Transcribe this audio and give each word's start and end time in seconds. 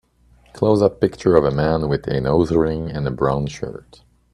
closeup 0.55 0.99
picture 0.99 1.35
of 1.35 1.45
a 1.45 1.51
man 1.51 1.87
with 1.87 2.07
a 2.07 2.19
nose 2.19 2.51
ring 2.51 2.89
and 2.89 3.07
a 3.07 3.11
brown 3.11 3.45
shirt 3.45 4.01